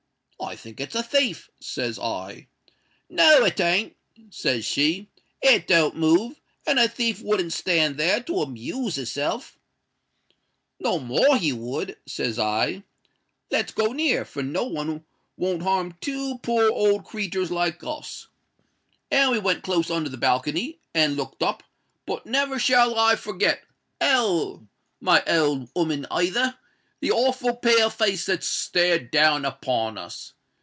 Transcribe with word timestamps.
—'I 0.43 0.55
think 0.55 0.81
it's 0.81 0.95
a 0.95 1.03
thief,' 1.03 1.49
says 1.61 1.97
I.—'No 1.99 3.45
it 3.45 3.61
ain't,' 3.61 3.95
say 4.31 4.59
she: 4.59 5.07
'it 5.41 5.67
don't 5.67 5.95
move; 5.95 6.41
and 6.65 6.77
a 6.79 6.89
thief 6.89 7.21
wouldn't 7.21 7.53
stand 7.53 7.95
there 7.97 8.21
to 8.23 8.41
amuse 8.41 8.95
his 8.95 9.11
self.'—'No 9.13 10.97
more 10.99 11.37
he 11.37 11.53
would,' 11.53 11.95
says 12.07 12.37
I: 12.39 12.83
'let's 13.51 13.71
go 13.71 13.93
near, 13.93 14.25
for 14.25 14.41
no 14.43 14.63
one 14.65 15.05
won't 15.37 15.61
harm 15.61 15.95
two 16.01 16.39
poor 16.39 16.69
old 16.69 17.05
creaturs 17.05 17.51
like 17.51 17.83
us.' 17.83 18.27
And 19.11 19.31
we 19.31 19.39
went 19.39 19.63
close 19.63 19.89
under 19.91 20.09
the 20.09 20.17
balcony, 20.17 20.79
and 20.93 21.15
looked 21.15 21.43
up; 21.43 21.63
but 22.07 22.25
never 22.25 22.57
shall 22.59 22.97
I 22.99 23.15
forget, 23.15 23.63
or 24.03 24.67
my 24.99 25.23
old 25.27 25.69
'ooman 25.77 26.07
either, 26.09 26.57
the 26.99 27.11
awful 27.11 27.55
pale 27.55 27.89
face 27.89 28.27
that 28.27 28.43
stared 28.43 29.09
down 29.09 29.43
upon 29.43 29.97
us! 29.97 30.33